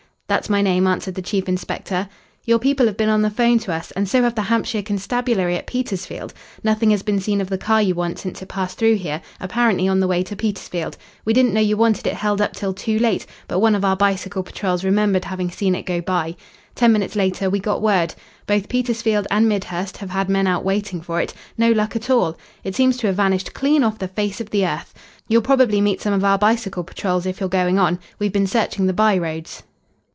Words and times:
"That's 0.41 0.49
my 0.49 0.61
name," 0.61 0.87
answered 0.87 1.15
the 1.15 1.21
chief 1.21 1.49
inspector. 1.49 2.07
"Your 2.45 2.57
people 2.57 2.85
have 2.85 2.95
been 2.95 3.09
on 3.09 3.21
the 3.21 3.29
'phone 3.29 3.59
to 3.59 3.73
us, 3.73 3.91
and 3.91 4.07
so 4.07 4.21
have 4.23 4.33
the 4.33 4.43
Hampshire 4.43 4.81
Constabulary 4.81 5.57
at 5.57 5.67
Petersfield. 5.67 6.33
Nothing 6.63 6.91
has 6.91 7.03
been 7.03 7.19
seen 7.19 7.41
of 7.41 7.49
the 7.49 7.57
car 7.57 7.81
you 7.81 7.95
want 7.95 8.17
since 8.19 8.41
it 8.41 8.47
passed 8.47 8.77
through 8.77 8.95
here, 8.95 9.21
apparently 9.41 9.89
on 9.89 9.99
the 9.99 10.07
way 10.07 10.23
to 10.23 10.37
Petersfield. 10.37 10.95
We 11.25 11.33
didn't 11.33 11.53
know 11.53 11.59
you 11.59 11.75
wanted 11.75 12.07
it 12.07 12.13
held 12.13 12.39
up 12.39 12.53
till 12.53 12.73
too 12.73 12.97
late, 12.97 13.25
but 13.49 13.59
one 13.59 13.75
of 13.75 13.83
our 13.83 13.97
bicycle 13.97 14.41
patrols 14.41 14.85
remembered 14.85 15.25
having 15.25 15.51
seen 15.51 15.75
it 15.75 15.85
go 15.85 15.99
by. 15.99 16.37
Ten 16.75 16.93
minutes 16.93 17.17
later, 17.17 17.49
we 17.49 17.59
got 17.59 17.81
word. 17.81 18.15
Both 18.47 18.69
Petersfield 18.69 19.27
and 19.29 19.49
Midhurst 19.49 19.97
have 19.97 20.11
had 20.11 20.29
men 20.29 20.47
out 20.47 20.63
waiting 20.63 21.01
for 21.01 21.19
it. 21.19 21.33
No 21.57 21.73
luck 21.73 21.93
at 21.97 22.09
all. 22.09 22.37
It 22.63 22.73
seems 22.73 22.95
to 22.99 23.07
have 23.07 23.17
vanished 23.17 23.53
clean 23.53 23.83
off 23.83 23.99
the 23.99 24.07
face 24.07 24.39
of 24.39 24.51
the 24.51 24.65
earth. 24.65 24.93
You'll 25.27 25.41
probably 25.41 25.81
meet 25.81 25.99
some 25.99 26.13
of 26.13 26.23
our 26.23 26.37
bicycle 26.37 26.85
patrols 26.85 27.25
if 27.25 27.41
you're 27.41 27.49
going 27.49 27.77
on. 27.77 27.99
We've 28.17 28.31
been 28.31 28.47
searching 28.47 28.85
the 28.85 28.93
by 28.93 29.17
roads." 29.17 29.63